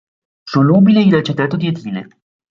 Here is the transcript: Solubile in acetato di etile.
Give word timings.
Solubile 0.45 1.03
in 1.03 1.13
acetato 1.13 1.57
di 1.57 1.67
etile. 1.67 2.09